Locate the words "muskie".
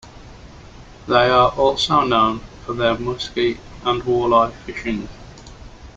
2.95-3.59